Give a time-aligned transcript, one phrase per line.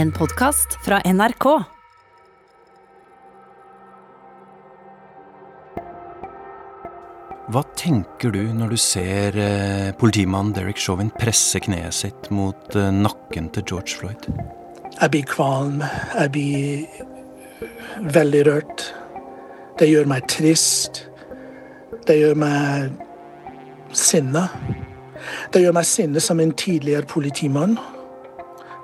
[0.00, 1.44] En podkast fra NRK.
[7.52, 12.88] Hva tenker du når du ser eh, politimannen Derek Chauvin presse kneet sitt mot eh,
[12.96, 14.30] nakken til George Floyd?
[14.94, 15.84] Jeg blir kvalm.
[16.14, 18.88] Jeg blir veldig rørt.
[19.76, 21.04] Det gjør meg trist.
[22.08, 22.96] Det gjør meg
[23.92, 24.48] sinna.
[25.52, 27.76] Det gjør meg sinne som en tidligere politimann.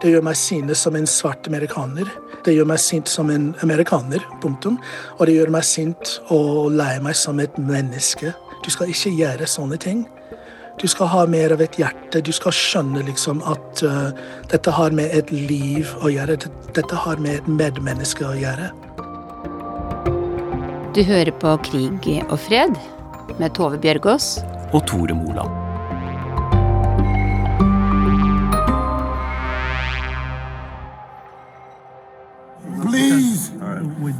[0.02, 2.08] Det gjør meg sinne som en svart amerikaner.
[2.44, 4.76] Det gjør meg sint som en amerikaner, punktum.
[5.16, 8.34] Og det gjør meg sint og lei meg som et menneske.
[8.64, 10.04] Du skal ikke gjøre sånne ting.
[10.76, 12.20] Du skal ha mer av et hjerte.
[12.20, 14.12] Du skal skjønne liksom at uh,
[14.52, 16.36] dette har med et liv å gjøre.
[16.76, 18.68] Dette har med et medmenneske å gjøre.
[20.96, 22.76] Du hører på Krig og fred
[23.36, 24.38] med Tove Bjørgaas
[24.72, 25.65] Og Tore Moland.
[34.06, 34.12] I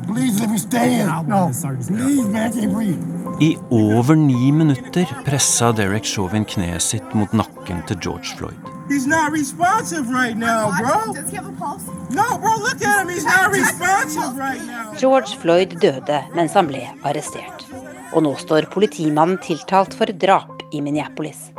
[2.51, 3.03] can't breathe.
[3.41, 8.57] I over ni minutter pressa Derek Chauvin kneet sitt mot nakken til George Floyd.
[8.89, 11.13] He's not responsive right now, bro.
[11.13, 11.85] Does he have a pulse?
[12.11, 13.09] No, bro, look at him.
[13.09, 14.95] He's not responsive right now.
[14.95, 17.67] George Floyd døde mens han ble arrestert.
[18.15, 21.51] Og nå står politimannen tiltalt for drap i Minneapolis.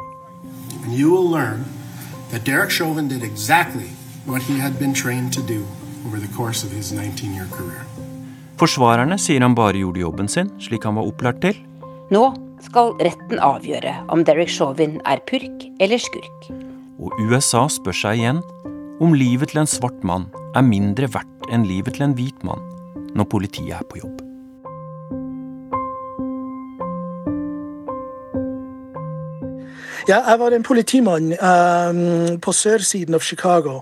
[0.84, 1.66] And you will learn
[2.32, 3.90] that Derek Chauvin did exactly
[4.26, 5.66] what he had been trained to do
[6.08, 7.86] over the course of his 19 year career.
[8.58, 11.58] Forsvarerne sier han bare gjorde jobben sin, slik han var opplært til.
[12.10, 12.24] Nå
[12.66, 16.48] skal retten avgjøre om Derek Chauvin er purk eller skurk.
[16.98, 18.42] Og USA spør seg igjen
[18.98, 20.26] om livet til en svart mann
[20.58, 22.64] er mindre verdt enn livet til en hvit mann
[23.14, 24.24] når politiet er på jobb.
[30.08, 33.82] Ja, jeg var en politimann um, på sørsiden av Chicago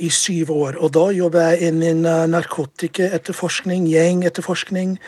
[0.00, 0.76] i syv år.
[0.76, 4.98] Og da jobbet jeg innen uh, narkotikaetterforskning, gjengetterforskning.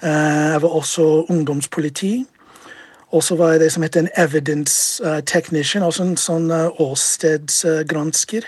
[0.00, 2.24] Uh, jeg var også ungdomspoliti.
[3.12, 6.46] Og så var jeg det som heter en evidence technician, altså en sånn
[6.80, 8.46] åstedsgransker.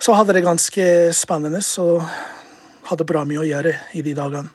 [0.00, 2.00] Så hadde det ganske spennende, så
[2.88, 4.48] hadde bra mye å gjøre i de dagene.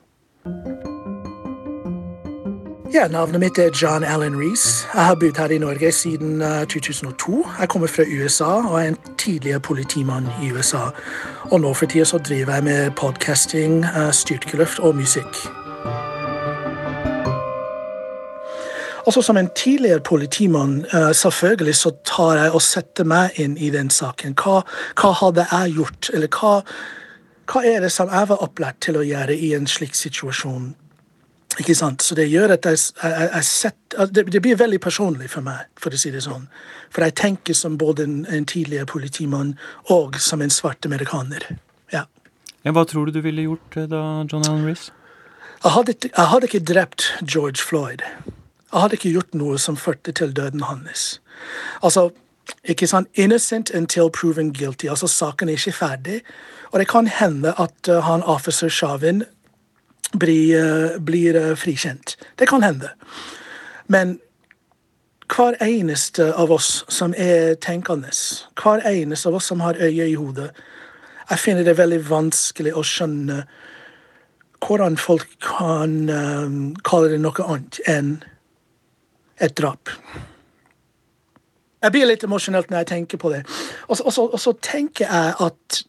[2.94, 4.86] Ja, Navnet mitt er John Allen Reece.
[4.94, 7.46] Jeg har bodd her i Norge siden uh, 2002.
[7.60, 10.90] Jeg kommer fra USA og er en tidligere politimann i USA.
[11.44, 15.40] Og nå for tida så driver jeg med podcasting, uh, styrkeløft og musikk.
[19.06, 23.70] Også Som en tidligere politimann, uh, selvfølgelig så tar jeg og setter meg inn i
[23.70, 24.36] den saken.
[24.36, 24.60] Hva,
[25.00, 26.60] hva hadde jeg gjort, eller hva,
[27.52, 30.74] hva er det som jeg var opplært til å gjøre i en slik situasjon?
[31.60, 32.02] Ikke sant?
[32.02, 35.68] Så det gjør at jeg, jeg, jeg setter, det, det, blir veldig personlig for meg,
[35.80, 36.46] for å si det sånn.
[36.92, 39.54] For jeg tenker som både en, en tidligere politimann
[39.92, 41.44] og som en svart amerikaner.
[41.92, 42.06] Ja.
[42.64, 44.94] Ja, hva tror du du ville gjort eh, da, John Allen Reece?
[45.62, 48.00] Jeg hadde, jeg hadde ikke drept George Floyd.
[48.72, 51.20] Jeg hadde ikke gjort noe som førte til døden hans.
[51.84, 52.08] Altså,
[52.64, 53.08] ikke sant?
[53.14, 54.88] Innocent until proven guilty.
[54.88, 56.22] Altså, saken er ikke ferdig.
[56.72, 59.22] Og det kan hende at uh, han officer Chauvin
[60.12, 62.16] blir, uh, blir uh, frikjent.
[62.38, 62.92] Det kan hende.
[63.86, 64.18] Men
[65.32, 68.12] hver eneste av oss som er tenkende,
[68.60, 70.50] hver eneste av oss som har øye i hodet,
[71.30, 73.44] jeg finner det veldig vanskelig å skjønne
[74.62, 78.12] hvordan folk kan um, kalle det noe annet enn
[79.42, 79.90] et drap.
[81.82, 83.40] Jeg blir litt emosjonelt når jeg tenker på det.
[83.88, 85.80] Og så, og så, tenker jeg at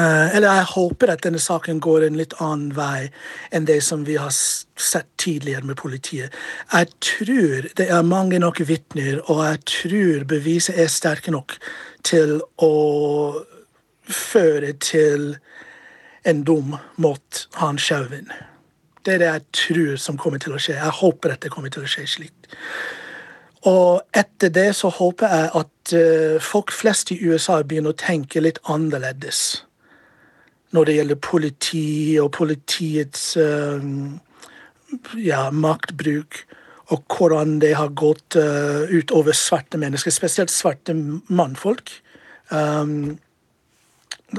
[0.00, 3.10] eller jeg håper at denne saken går en litt annen vei
[3.52, 6.32] enn det som vi har sett tidligere med politiet.
[6.72, 11.58] Jeg tror det er mange nok vitner, og jeg tror beviset er sterke nok
[12.08, 12.72] til å
[14.08, 15.34] føre til
[16.24, 18.30] en dom mot han Chauvin.
[19.04, 20.78] Det er det jeg tror som kommer til å skje.
[20.78, 22.52] Jeg håper at det kommer til å skje slik.
[23.68, 28.42] Og etter det så håper jeg at uh, folk flest i USA begynner å tenke
[28.42, 29.62] litt annerledes
[30.72, 31.86] når det gjelder politi
[32.22, 33.82] og politiets uh,
[35.20, 36.42] ja, maktbruk,
[36.92, 40.94] og hvordan det har gått uh, utover svarte mennesker, spesielt svarte
[41.32, 41.92] mannfolk.
[42.52, 43.18] Um,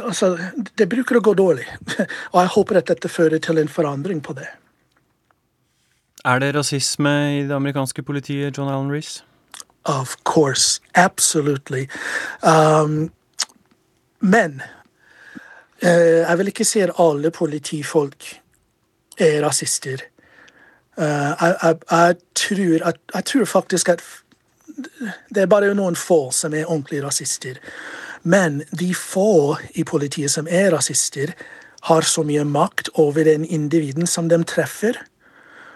[0.01, 0.35] altså,
[0.77, 1.65] det bruker å gå dårlig,
[2.33, 4.50] og jeg håper at dette fører til en forandring på det.
[6.24, 9.24] Er det rasisme i det amerikanske politiet, John Allen Reece?
[9.85, 10.80] Of course.
[10.95, 11.89] Absolutely.
[12.41, 13.12] Um,
[14.21, 14.62] men
[15.83, 18.30] jeg vil ikke si at alle politifolk
[19.19, 20.03] er rasister.
[20.97, 24.03] Uh, jeg, jeg, jeg, tror jeg, tror faktisk at
[25.33, 27.59] det er bare noen få som er ordentlige rasister.
[28.24, 31.33] Men de få i politiet som er rasister,
[31.83, 34.95] har så mye makt over den individen som de treffer.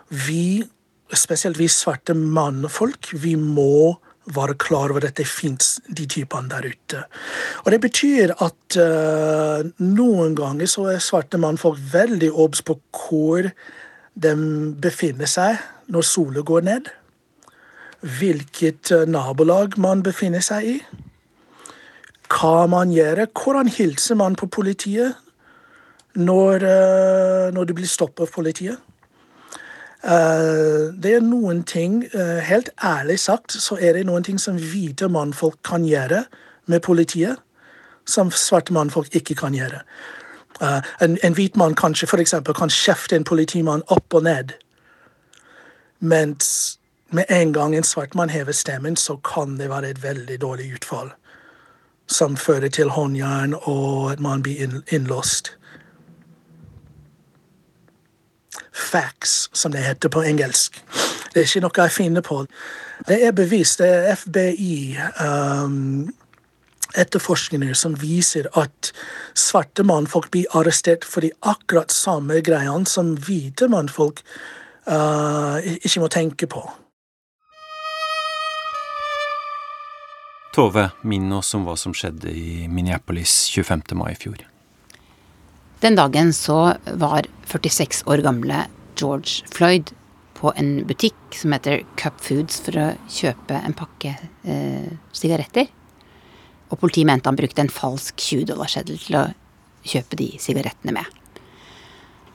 [0.07, 0.63] Vi,
[1.11, 3.97] spesielt vi svarte mannfolk, vi må
[4.35, 7.03] være klar over at det fins de typene der ute.
[7.65, 13.49] Og Det betyr at uh, noen ganger så er svarte mannfolk veldig obs på hvor
[14.17, 14.33] de
[14.81, 16.89] befinner seg når sola går ned.
[18.01, 20.77] Hvilket uh, nabolag man befinner seg i.
[22.27, 23.25] Hva man gjør.
[23.31, 25.15] Hvordan hilser man på politiet
[26.17, 28.86] når, uh, når du blir stoppet av politiet?
[30.03, 34.59] Uh, det er noen ting, uh, helt ærlig sagt, så er det noen ting som
[34.61, 36.23] hvite mannfolk kan gjøre
[36.69, 37.41] med politiet,
[38.05, 39.81] som svarte mannfolk ikke kan gjøre.
[40.61, 44.53] Uh, en, en, hvit mann kanskje for eksempel, kan kjefte en politimann opp og ned,
[45.99, 46.77] mens
[47.09, 50.73] med en gang en svart mann hever stemmen, så kan det være et veldig dårlig
[50.77, 51.09] utfall,
[52.07, 55.56] som fører til håndjern og at man blir innlåst.
[58.77, 60.79] Facts, som det heter på engelsk.
[61.33, 62.43] Det er ikke noe jeg finner på.
[63.07, 63.81] Det er bevist.
[63.81, 64.97] Det er FBI.
[65.21, 66.07] Um,
[66.97, 68.91] etterforskninger som viser at
[69.37, 74.23] svarte mannfolk blir arrestert for de akkurat samme greiene som hvite mannfolk
[74.87, 76.63] uh, ikke må tenke på.
[80.57, 83.91] Tove, minn oss om hva som skjedde i Minneapolis 25.
[83.99, 84.41] mai i fjor.
[85.79, 88.63] Den dagen så var 46 år gamle
[88.97, 89.91] George Floyd
[90.37, 95.67] på en butikk som heter Cup Foods for å kjøpe en pakke eh, sigaretter.
[96.71, 99.27] Og politiet mente han brukte en falsk 20-dollarseddel til å
[99.87, 101.05] kjøpe de sigarettene med.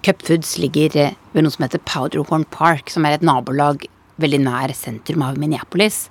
[0.06, 3.88] Cup Foods ligger eh, ved noe som heter Powderhorn Park, som er et nabolag
[4.22, 6.04] veldig nær sentrum av Minneapolis.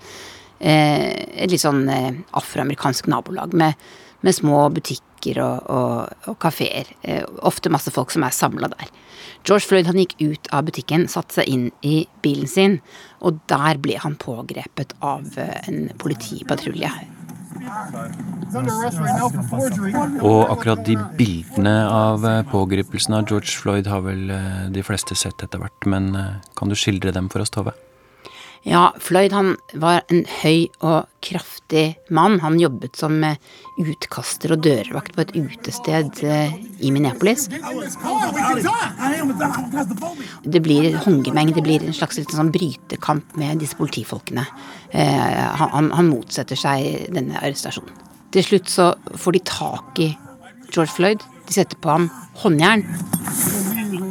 [0.60, 3.80] Eh, et litt sånn eh, afroamerikansk nabolag med,
[4.20, 6.86] med små butikker butikker og, og, og kafeer.
[7.04, 8.90] Eh, ofte masse folk som er samla der.
[9.46, 12.80] George Floyd han gikk ut av butikken, satte seg inn i bilen sin,
[13.22, 16.90] og der ble han pågrepet av eh, en politipatrulje.
[20.22, 24.28] Og akkurat de bildene av eh, pågripelsen av George Floyd har vel
[24.74, 26.14] de fleste sett etter hvert, men
[26.58, 27.74] kan du skildre dem for oss, Tove?
[28.64, 32.38] Ja, Floyd han var en høy og kraftig mann.
[32.44, 33.40] Han jobbet som eh,
[33.82, 37.48] utkaster og dørvakt på et utested eh, i Minneapolis.
[40.46, 44.46] Det blir håndgemeng, det blir en slags sånn brytekamp med disse politifolkene.
[44.94, 47.94] Han, han, han motsetter seg denne arrestasjonen.
[48.32, 50.12] Til slutt så får de tak i
[50.72, 51.26] George Floyd.
[51.48, 52.10] De setter på ham
[52.44, 52.86] håndjern.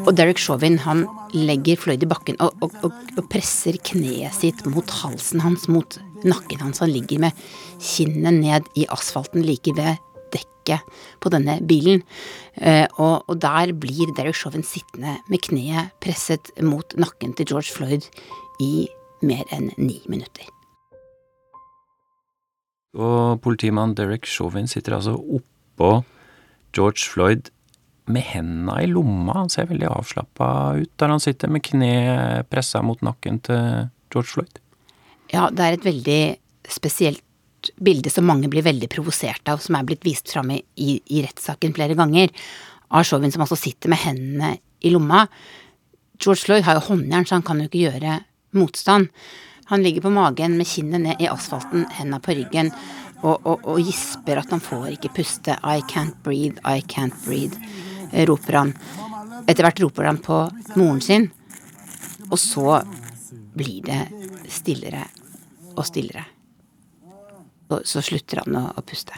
[0.07, 1.03] Og Derek Chauvin han
[1.37, 5.99] legger Floyd i bakken og, og, og, og, presser kneet sitt mot halsen hans, mot
[6.25, 6.81] nakken hans.
[6.81, 7.43] Han ligger med
[7.77, 10.01] kinnet ned i asfalten like ved
[10.33, 10.87] dekket
[11.21, 12.05] på denne bilen.
[12.57, 18.09] Eh, og, der blir Derek Chauvin sittende med kneet presset mot nakken til George Floyd
[18.65, 18.89] i
[19.27, 20.49] mer enn ni minutter.
[22.97, 26.01] Og politimann Derek Chauvin sitter altså oppå
[26.75, 27.51] George Floyd
[28.13, 29.39] med henda i lomma.
[29.43, 31.95] Han ser veldig avslappa ut der han sitter med kne
[32.51, 34.61] pressa mot nakken til George Floyd.
[35.31, 36.23] Ja, det er et veldig
[36.71, 37.25] spesielt
[37.77, 41.23] bilde som mange blir veldig provosert av, som er blitt vist fram i, i, i
[41.25, 42.33] rettssaken flere ganger.
[42.91, 45.27] Av Chauvin som altså sitter med hendene i lomma.
[46.21, 48.17] George Floyd har jo håndjern, så han kan jo ikke gjøre
[48.57, 49.13] motstand.
[49.71, 52.73] Han ligger på magen med kinnet ned i asfalten, henda på ryggen,
[53.21, 55.55] og, og, og gisper at han får ikke puste.
[55.63, 57.55] I can't breathe, I can't breathe
[58.29, 58.75] roper han.
[59.47, 60.43] Etter hvert roper han på
[60.77, 61.29] moren sin,
[62.31, 62.81] og så
[63.57, 64.03] blir det
[64.51, 65.03] stillere
[65.77, 66.25] og stillere.
[67.71, 69.17] Og så slutter han å, å puste.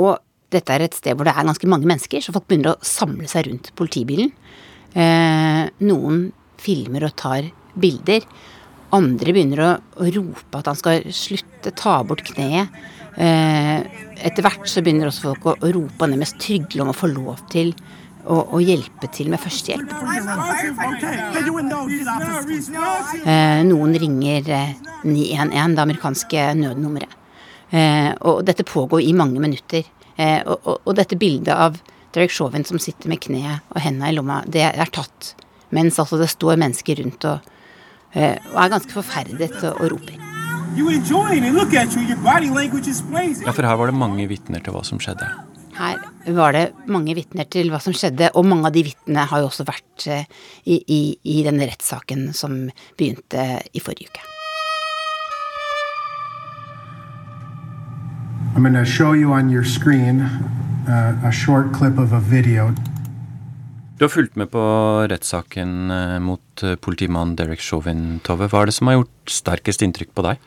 [0.00, 0.16] Og
[0.54, 3.28] dette er et sted hvor det er ganske mange mennesker, så folk begynner å samle
[3.30, 4.32] seg rundt politibilen.
[4.94, 6.28] Eh, noen
[6.62, 8.26] filmer og tar bilder.
[8.94, 12.74] Andre begynner å, å rope at han skal slutte, ta bort kneet.
[13.14, 13.80] Eh,
[14.26, 17.42] etter hvert så begynner også folk å, å rope nærmest trygle om å få lov
[17.52, 17.72] til
[18.24, 19.90] å, å hjelpe til med førstehjelp.
[23.24, 24.50] Eh, noen ringer
[25.04, 27.20] 911, eh, det amerikanske nødnummeret.
[28.20, 29.82] og dette pågår i mange minutter.
[30.46, 31.80] Og, og, og, dette bildet av
[32.14, 35.32] Derek Chauvin som sitter med kneet og hendene i lomma, det er tatt
[35.74, 37.53] mens altså det står mennesker rundt og,
[38.14, 40.20] og er ganske forferdet og, og roper.
[40.74, 40.82] Ja,
[43.52, 45.26] for her var det mange vitner til hva som skjedde.
[45.74, 45.98] Her
[46.34, 49.46] var det mange vitner til hva som skjedde, og mange av de vitnene har jo
[49.50, 50.24] også vært eh,
[50.66, 54.22] i, i, i denne rettssaken som begynte i forrige uke.
[58.54, 60.20] I'm going to show you on your screen
[60.86, 62.72] uh, a short clip of a video.
[63.94, 64.60] Du har fulgt med på
[65.06, 68.48] rettssaken eh, mot eh, politimann Derek Chauvin, Tove.
[68.50, 70.42] Hva er det som har gjort sterkest inntrykk på deg?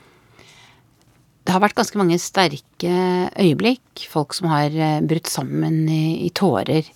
[1.48, 2.92] Det har vært ganske mange sterke
[3.40, 4.04] øyeblikk.
[4.12, 6.92] Folk som har eh, brutt sammen i, i tårer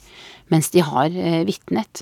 [0.51, 1.13] mens de har
[1.47, 2.01] vitnet.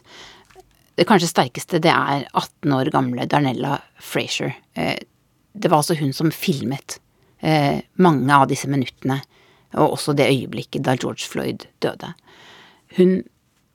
[0.98, 4.56] Det kanskje sterkeste det er 18 år gamle Darnella Frazier.
[4.74, 6.98] Det var altså hun som filmet
[8.02, 9.20] mange av disse minuttene,
[9.78, 12.10] og også det øyeblikket da George Floyd døde.
[12.98, 13.20] Hun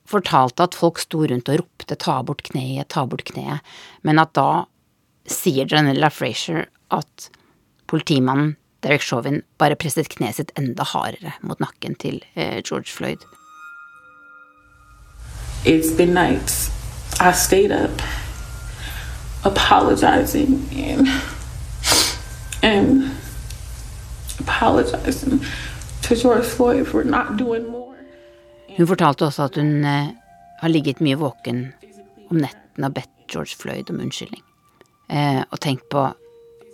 [0.05, 3.61] fortalte at folk sto rundt og ropte 'ta bort kneet, ta bort kneet',
[4.03, 4.65] men at da
[5.27, 7.29] sier Janella Frazier at
[7.87, 13.25] politimannen Derek Chauvin bare presset kneet sitt enda hardere mot nakken til eh, George Floyd.
[15.65, 16.69] It's been nights.
[17.19, 18.01] I stayed up
[19.43, 21.07] apologizing and
[22.61, 23.11] and
[24.39, 25.41] apologizing
[26.03, 27.84] to George Floyd for not doing more.
[28.77, 30.11] Hun fortalte også at hun eh,
[30.59, 31.73] har ligget mye våken
[32.29, 34.43] om netten og bedt George Floyd om unnskyldning.
[35.09, 36.01] Eh, og tenkt på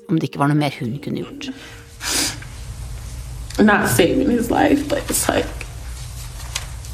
[0.10, 1.52] om det ikke var noe mer hun kunne gjort.
[3.60, 5.68] Not saving his life, but it's like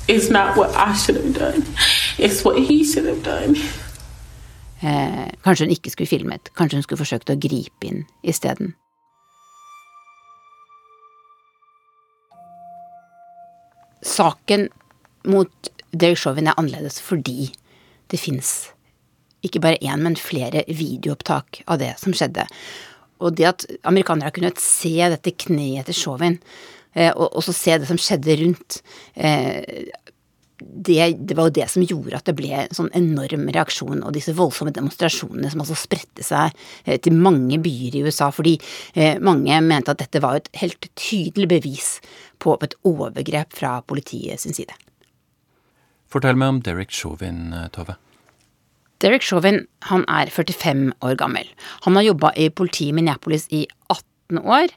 [0.07, 1.63] it's not what I should have done.
[2.17, 3.55] It's what he should have done.
[4.81, 8.75] Eh, kanskje hun ikke skulle filmet, kanskje hun skulle forsøkt å gripe inn isteden.
[14.03, 14.67] Saken
[15.27, 17.51] mot Derek Chauvin er annerledes fordi
[18.11, 18.69] det fins
[19.45, 22.47] ikke bare én, men flere videoopptak av det som skjedde.
[23.23, 26.37] Og det at amerikanere har kunnet se dette kneet til Chauvin,
[26.95, 28.81] eh, og også se det som skjedde rundt,
[29.15, 29.87] eh,
[30.57, 34.15] det, det, var jo det som gjorde at det ble en sånn enorm reaksjon, og
[34.15, 36.49] disse voldsomme demonstrasjonene som altså spredte seg
[36.85, 38.57] eh, til mange byer i USA, fordi
[39.21, 41.91] mange mente at dette var et helt tydelig bevis
[42.41, 44.73] på et overgrep fra politiet sin side.
[46.11, 47.97] Fortell meg om Derek Chauvin, eh, Tove.
[49.03, 51.47] Derek Chauvin han er 45 år gammel.
[51.85, 54.71] Han har jobba i politiet i Minneapolis i 18 år.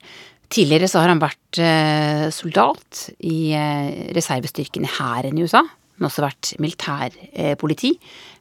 [0.50, 5.62] Tidligere så har han vært eh, soldat i eh, reservestyrken i hæren i USA.
[5.62, 7.90] Han har også vært militærpoliti.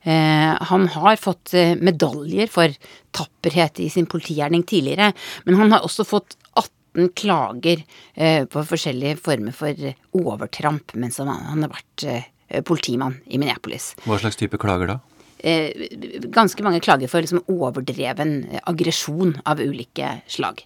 [0.08, 1.52] Han har fått
[1.84, 2.72] medaljer for
[3.12, 5.10] tapperhet i sin politigjerning tidligere,
[5.44, 7.84] men han har også fått 18 klager
[8.16, 9.76] på forskjellige former for
[10.16, 12.32] overtramp mens han har vært eh,
[12.66, 13.94] politimann i Minneapolis.
[14.06, 15.00] Hva slags type klager da?
[15.40, 20.66] ganske mange klager for liksom overdreven aggresjon av ulike slag.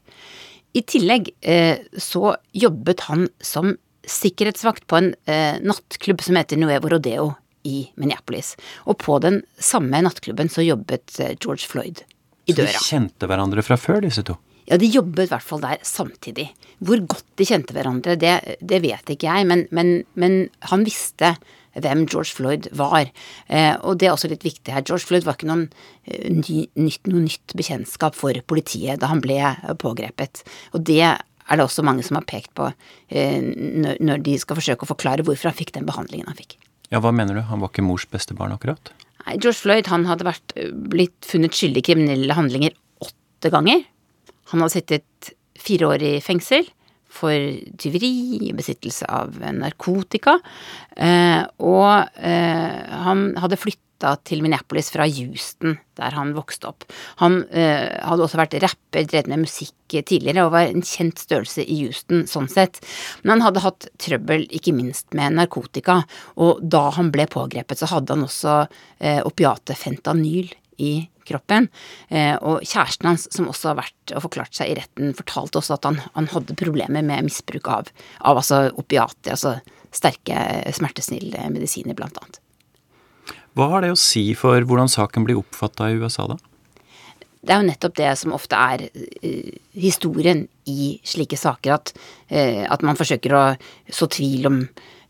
[0.74, 3.76] I tillegg eh, så jobbet han som
[4.10, 7.28] sikkerhetsvakt på en eh, nattklubb som heter Nuevo Rodeo
[7.64, 8.56] i Minneapolis.
[8.90, 12.02] Og på den samme nattklubben så jobbet eh, George Floyd
[12.50, 12.74] i døra.
[12.74, 14.40] Så de kjente hverandre fra før, disse to?
[14.66, 16.50] Ja, de jobbet i hvert fall der samtidig.
[16.84, 21.36] Hvor godt de kjente hverandre, det, det vet ikke jeg, men, men, men han visste
[21.82, 23.10] hvem George Floyd var.
[23.48, 24.86] Eh, og det er også litt viktig her.
[24.86, 25.68] George Floyd var ikke noen
[26.06, 29.40] eh, ny, nytt, noe nytt bekjentskap for politiet da han ble
[29.82, 30.44] pågrepet.
[30.74, 32.70] Og det er det også mange som har pekt på
[33.10, 33.40] eh,
[34.00, 36.60] når de skal forsøke å forklare hvorfor han fikk den behandlingen han fikk.
[36.94, 37.46] Ja, Hva mener du?
[37.50, 38.94] Han var ikke mors beste barn, akkurat?
[39.24, 40.54] Nei, George Floyd han hadde vært,
[40.92, 43.82] blitt funnet skyldig i kriminelle handlinger åtte ganger.
[44.52, 46.68] Han hadde sittet fire år i fengsel
[47.14, 50.40] for tyveri, besittelse av narkotika.
[50.98, 56.88] Eh, og eh, han hadde flytta til Minneapolis fra Houston, der han vokste opp.
[57.22, 61.64] Han eh, hadde også vært rapper, drevet med musikk tidligere, og var en kjent størrelse
[61.64, 62.82] i Houston sånn sett.
[63.22, 66.02] Men han hadde hatt trøbbel, ikke minst med narkotika,
[66.36, 68.64] og da han ble pågrepet, så hadde han også
[69.28, 70.52] opiatet fentanyl
[70.82, 70.94] i
[71.28, 71.70] kroppen.
[72.10, 75.78] Eh, og kjæresten hans, som også har vært og forklart seg i retten, fortalte også
[75.78, 79.58] at han, han hadde problemer med misbruk av, av altså opiater, altså
[79.94, 80.38] sterke
[80.74, 82.40] smertesnille medisiner, blant annet.
[83.54, 86.40] Hva har det å si for hvordan saken blir oppfatta i USA, da?
[87.44, 91.92] Det er jo nettopp det som ofte er uh, historien i slike saker, at,
[92.32, 93.44] uh, at man forsøker å
[93.92, 94.62] så tvil om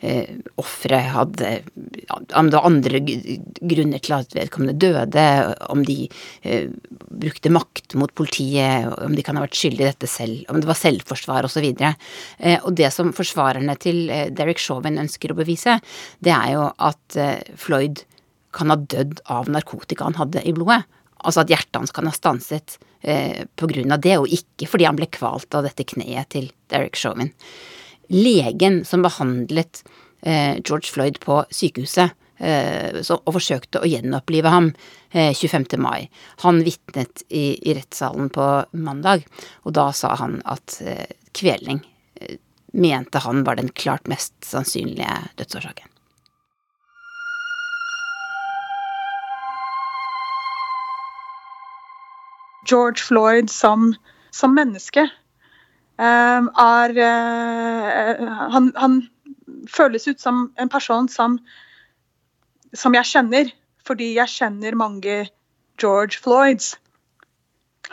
[0.03, 5.25] eh, offeret hadde andre grunner til at vedkommende døde,
[5.71, 5.97] om de
[6.43, 6.69] eh,
[7.23, 10.69] brukte makt mot politiet, om de kan ha vært skyldig i dette selv, om det
[10.69, 11.69] var selvforsvar osv.
[11.73, 15.79] Eh, og det som forsvarerne til eh, Derek Chauvin ønsker å bevise,
[16.23, 18.03] det er jo at eh, Floyd
[18.53, 20.83] kan ha dødd av narkotika han hadde i blodet.
[21.23, 25.07] Altså at hjertet hans kan ha stanset eh, av det, og ikke fordi han ble
[25.07, 27.31] kvalt av dette kneet til Derek Chauvin
[28.09, 29.83] legen som behandlet
[30.21, 34.71] eh, George Floyd på sykehuset eh, og forsøkte å gjenopplive ham
[35.11, 35.77] eh, 25.
[35.81, 36.09] mai.
[36.45, 39.25] Han vitnet i, i, rettssalen på mandag,
[39.63, 41.83] og da sa han at eh, kvelning
[42.19, 42.37] eh,
[42.73, 45.89] mente han var den klart mest sannsynlige dødsårsaken.
[52.63, 53.91] George Floyd som,
[54.31, 55.09] som menneske
[55.99, 59.01] er uh, han, han,
[59.69, 61.37] føles ut som en person som,
[62.75, 63.51] som jeg kjenner,
[63.87, 65.29] fordi jeg kjenner mange
[65.79, 66.73] George Floyds.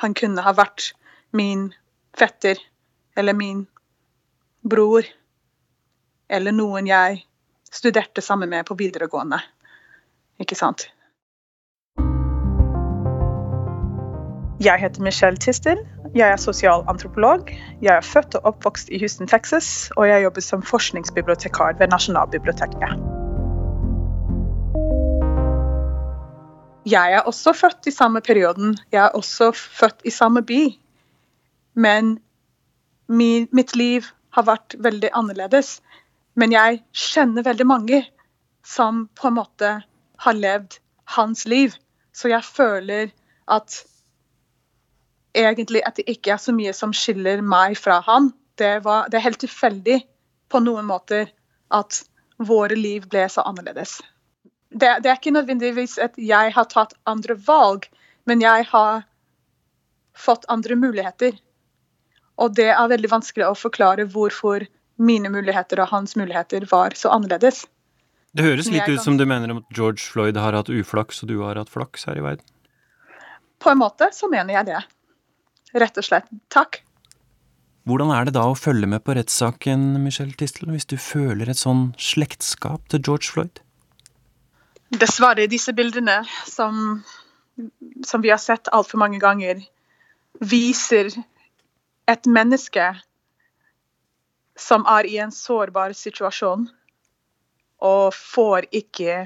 [0.03, 0.91] Han kunne ha vært
[1.31, 1.69] min
[2.19, 2.59] fetter
[3.17, 3.67] eller min
[4.67, 5.07] bror
[6.31, 7.23] eller noen jeg
[7.71, 9.39] studerte sammen med på videregående.
[10.41, 10.89] Ikke sant?
[14.61, 15.79] Jeg heter Michelle Tistel.
[16.15, 17.51] Jeg er sosialantropolog.
[17.83, 22.97] Jeg er født og oppvokst i Houston, Texas, og jeg jobber som forskningsbibliotekar ved Nasjonalbiblioteket.
[26.91, 28.79] Jeg er også født i samme perioden.
[28.93, 30.75] Jeg er også født i samme by.
[31.75, 32.19] Men
[33.07, 34.03] min, mitt liv
[34.35, 35.79] har vært veldig annerledes.
[36.35, 38.03] Men jeg kjenner veldig mange
[38.67, 39.71] som på en måte
[40.27, 41.71] har levd hans liv.
[42.13, 43.15] Så jeg føler
[43.47, 43.85] at
[45.37, 48.31] egentlig at det ikke er så mye som skiller meg fra han.
[48.59, 50.01] Det, var, det er helt tilfeldig
[50.51, 51.31] på noen måter
[51.75, 52.03] at
[52.41, 54.01] våre liv ble så annerledes.
[54.71, 57.87] Det, det, er ikke nødvendigvis at jeg har tatt andre valg,
[58.29, 59.03] men jeg har
[60.17, 61.35] fått andre muligheter.
[62.41, 64.65] Og det er veldig vanskelig å forklare hvorfor
[65.01, 67.65] mine muligheter og hans muligheter var så annerledes.
[68.37, 71.41] Det høres litt ut som du mener at George Floyd har hatt uflaks, og du
[71.43, 72.47] har hatt flaks her i verden?
[73.61, 74.83] På en måte så mener jeg det.
[75.77, 76.31] Rett og slett.
[76.51, 76.81] Takk.
[77.89, 81.59] Hvordan er det da å følge med på rettssaken, Michelle Tistel, hvis du føler et
[81.59, 83.63] sånn slektskap til George Floyd?
[84.91, 87.01] Dessverre, disse bildene som,
[88.07, 89.63] som vi har sett altfor mange ganger,
[90.41, 91.11] viser
[92.11, 92.91] et menneske
[94.61, 96.67] som er i en sårbar situasjon
[97.81, 99.25] og får ikke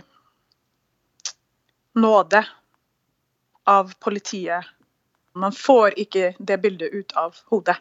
[1.99, 2.45] nåde
[3.67, 4.69] av politiet
[5.35, 7.77] man får ikke det bildet ut av hodet.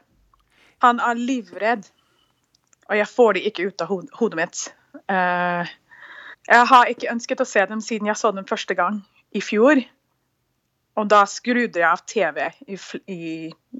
[0.84, 1.86] Han er livredd,
[2.90, 4.64] og jeg får det ikke ut av hodet mitt.
[5.08, 5.70] Uh,
[6.50, 9.00] jeg har ikke ønsket å se dem siden jeg så dem første gang
[9.32, 9.80] i fjor.
[11.00, 12.78] Og da skrudde jeg av TV i,
[13.10, 13.22] i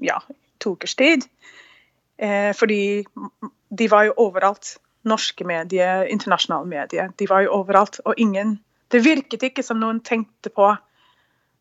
[0.06, 0.18] ja,
[0.62, 1.26] to ukers tid.
[2.22, 3.04] Uh, fordi
[3.74, 4.78] de var jo overalt.
[5.04, 7.10] Norske medier, internasjonale medier.
[7.20, 8.00] De var jo overalt.
[8.08, 10.68] Og ingen Det virket ikke som noen tenkte på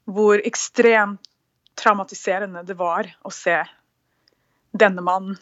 [0.06, 1.33] hvor ekstremt
[1.80, 3.58] traumatiserende det var å se
[4.74, 5.38] denne mannen.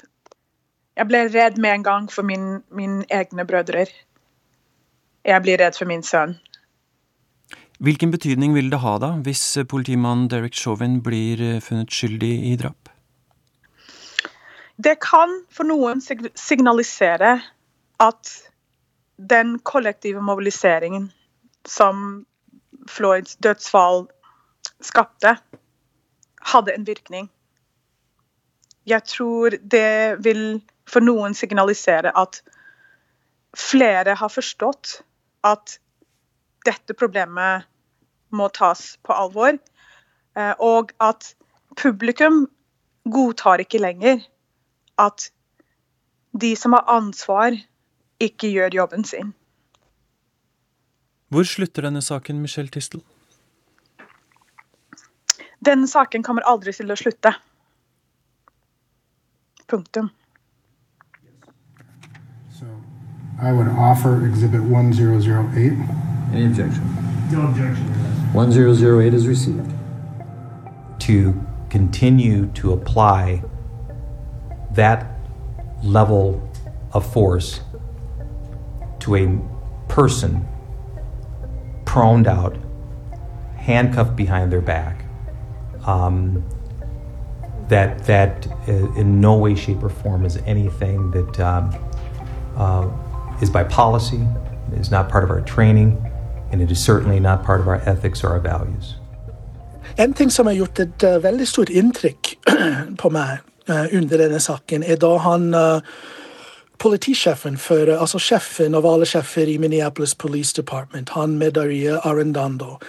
[0.98, 3.86] Jeg ble redd med en gang for min, mine egne brødre.
[5.26, 6.36] Jeg blir redd for min sønn.
[7.82, 12.56] Hvilken betydning vil det ha da, hvis politimannen Derek Chauvin blir eh, funnet skyldig i
[12.60, 12.92] drap?
[14.78, 17.40] Det kan for noen signalisere
[18.02, 18.30] at
[19.18, 21.10] den kollektive mobiliseringen
[21.66, 22.26] som
[22.90, 24.08] Floyds dødsfall
[24.82, 25.36] skapte,
[26.42, 27.30] hadde en virkning.
[28.86, 32.42] Jeg tror det vil for noen signalisere at
[33.58, 35.02] flere har forstått
[35.46, 35.78] at
[36.66, 37.68] dette problemet
[38.32, 39.58] må tas på alvor,
[40.38, 41.34] eh, og at
[41.78, 42.46] publikum
[43.12, 44.22] godtar ikke lenger
[45.02, 45.32] at
[46.32, 47.58] de som har ansvar,
[48.22, 49.34] ikke gjør jobben sin.
[51.32, 53.02] Hvor slutter denne saken, Michelle Tistel?
[55.66, 57.34] Den saken kommer aldri til å slutte.
[59.68, 60.10] Punktum.
[62.50, 62.66] So
[63.42, 65.78] I would offer exhibit 1008.
[66.34, 66.84] Any objection?
[67.32, 67.86] No objection.
[68.34, 69.72] 1008 is received.
[71.00, 71.34] To
[71.70, 73.44] continue to apply
[74.72, 75.06] that
[75.84, 76.42] level
[76.94, 77.62] of force
[79.00, 79.40] to a
[79.88, 80.48] person
[81.86, 82.56] proned out,
[83.58, 85.01] handcuffed behind their back,
[85.86, 86.44] um,
[87.70, 91.74] that that in no way, shape, or form is anything that um,
[92.58, 92.90] uh,
[93.42, 94.28] is by policy,
[94.74, 95.98] is not part of our training,
[96.52, 98.96] and it is certainly not part of our ethics or our values.
[99.98, 102.36] En ting som har gjort et uh, veldig stort inntrykk
[103.02, 103.40] på meg
[103.70, 105.82] uh, under denne saken, er da han uh,
[106.82, 112.80] politisjefen for, altså sjefen av alle sjefer i Minneapolis Police Department, han Medaria Arendando,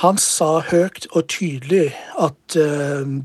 [0.00, 3.20] han sa høyt og tydelig at uh,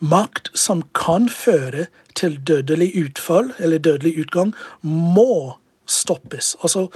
[0.00, 1.88] makt som kan føre
[2.18, 6.54] til dødelig utfall, eller dødelig utgang, må stoppes.
[6.62, 6.88] Altså,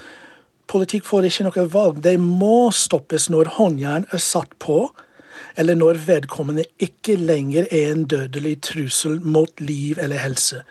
[0.72, 2.00] politikk får ikke noe valg.
[2.04, 4.86] Det må stoppes når håndjern er satt på,
[5.60, 10.62] eller når vedkommende ikke lenger er en dødelig trussel mot liv eller helse.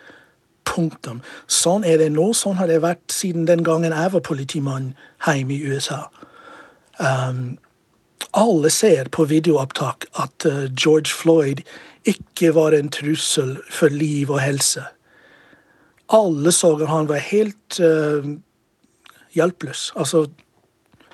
[0.68, 1.20] Punktum.
[1.50, 2.30] Sånn er det nå.
[2.36, 4.92] Sånn har det vært siden den gangen jeg var politimann
[5.26, 6.06] hjemme i USA.
[6.98, 7.58] Um,
[8.32, 11.64] alle ser på videoopptak at uh, George Floyd
[12.08, 14.84] ikke var en trussel for liv og helse.
[16.12, 18.24] Alle så at han var helt uh,
[19.36, 19.92] hjelpeløs.
[19.96, 20.26] Altså,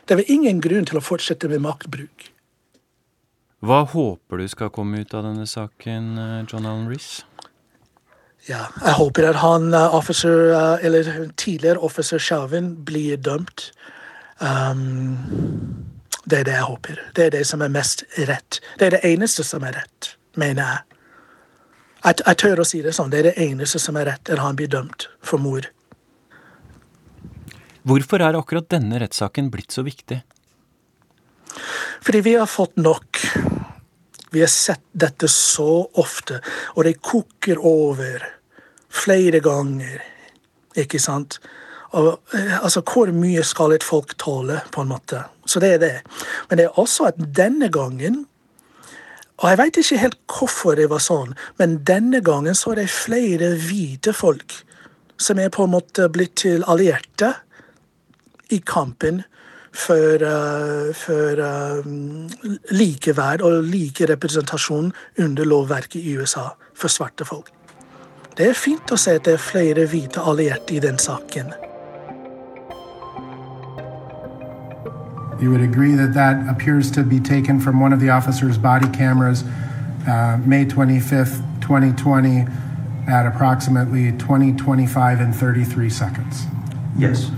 [0.08, 2.30] det var ingen grunn til å fortsette med maktbruk.
[3.58, 7.27] Hva håper du skal komme ut av denne saken, uh, John Allen Reece?
[8.46, 13.72] Ja, jeg håper at han, uh, officer, uh, eller tidligere officer Chauvin blir dømt.
[14.38, 15.18] Um,
[16.24, 17.00] det er det jeg håper.
[17.16, 18.60] Det er det som er mest rett.
[18.78, 20.98] Det er det eneste som er rett, mener jeg.
[22.04, 23.10] Jeg, jeg tør å si det sånn.
[23.10, 25.68] Det er det eneste som er rett, at han blir dømt for mord.
[27.88, 30.20] Hvorfor er akkurat denne rettssaken blitt så viktig?
[32.04, 33.22] Fordi vi har fått nok.
[34.30, 36.40] Vi har sett dette så ofte,
[36.76, 38.24] og det koker over
[38.88, 40.02] flere ganger.
[40.78, 41.38] Ikke sant?
[41.96, 45.24] Og, eh, altså, Hvor mye skal et folk tåle, på en måte?
[45.46, 46.02] Så det er det.
[46.48, 48.26] Men det er også at denne gangen
[49.38, 52.90] og jeg veit ikke helt hvorfor det var sånn, men denne gangen så er det
[52.90, 54.56] flere hvite folk
[55.18, 57.36] som er på en måte blitt til allierte
[58.50, 59.22] i kampen
[59.78, 61.84] for, uh, for uh,
[62.70, 67.52] likeverd og like representasjon under lovverket i USA for svarte folk.
[68.38, 71.54] Det er fint å se at det er flere hvite allierte i den saken.
[75.40, 78.88] You would agree that that appears to be taken from one of the officer's body
[78.88, 79.44] cameras,
[80.08, 82.46] uh, May 25th, 2020,
[83.08, 86.46] at approximately 20, 25, and 33 seconds.
[86.98, 87.30] Yes.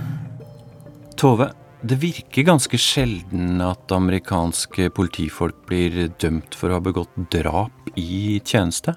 [1.17, 7.93] Tove, det virker ganske sjelden at amerikanske politifolk blir dømt for å ha begått drap
[7.97, 8.97] i tjeneste.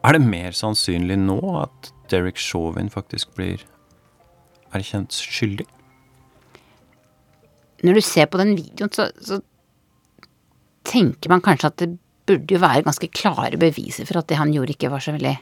[0.00, 3.60] Er det mer sannsynlig nå at Derek Chauvin faktisk blir
[4.74, 5.68] erkjent skyldig?
[7.86, 9.40] når du ser på den videoen, så, så
[10.88, 11.90] tenker man kanskje at det
[12.28, 15.36] burde jo være ganske klare beviser for at det han gjorde, ikke var så veldig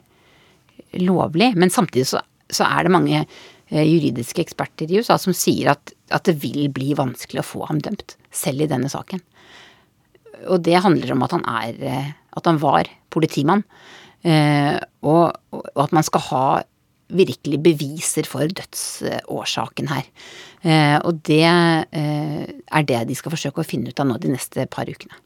[1.04, 1.52] lovlig.
[1.59, 5.94] Men samtidig så, så er det mange eh, juridiske eksperter i USA som sier at,
[6.11, 9.23] at, det vil bli vanskelig å få ham dømt, selv i denne saken.
[10.49, 13.64] Og det handler om at han er eh, At han var politimann.
[14.23, 15.35] Eh, og,
[15.75, 16.44] at man skal ha
[17.09, 20.05] virkelig beviser for dødsårsaken her.
[20.62, 24.68] Eh, og det er det de skal forsøke å finne ut av nå de neste
[24.71, 25.16] par ukene.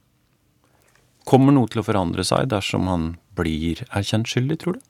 [1.29, 4.83] Kommer noe til å forandre seg dersom han blir erkjent skyldig, tror du?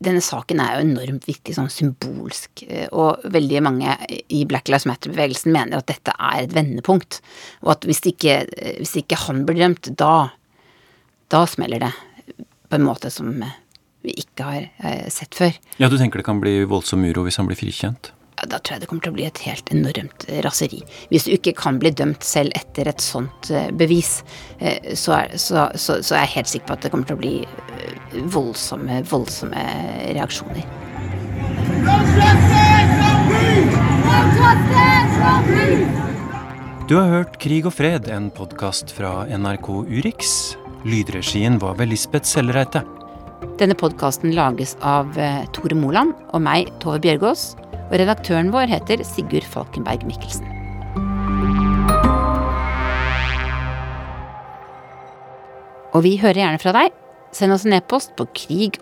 [0.00, 3.96] Denne saken er jo enormt viktig sånn symbolsk, eh, og veldig mange
[4.32, 7.20] i Black Lives Matter-bevegelsen mener at dette er et vendepunkt.
[7.66, 8.42] Og at hvis ikke,
[8.80, 10.30] hvis ikke han blir dømt, da,
[11.28, 11.92] da smeller det
[12.70, 13.34] på en måte som
[14.00, 15.52] vi ikke har eh, sett før.
[15.76, 18.12] Ja, Du tenker det kan bli voldsom uro hvis han blir frikjent?
[18.40, 20.80] Ja, Da tror jeg det kommer til å bli et helt enormt eh, raseri.
[21.10, 24.20] Hvis du ikke kan bli dømt selv etter et sånt eh, bevis,
[24.96, 27.20] så er, så, så, så er, jeg helt sikker på at det kommer til å
[27.20, 27.34] bli
[28.30, 29.64] voldsomme, voldsomme
[30.14, 30.64] reaksjoner.
[36.90, 40.56] Du har hørt Krig og fred, en podkast fra NRK Urix.
[40.82, 42.82] Lydregien var ved Lisbeth Sellereite.
[43.60, 47.52] Denne podkasten lages av eh, Tore Moland og meg, Tove Bjørgaas.
[47.90, 50.46] Og redaktøren vår heter Sigurd Falkenberg Mikkelsen.
[55.90, 56.99] Og vi hører gjerne fra deg.
[57.32, 58.80] Send oss en e-post på krig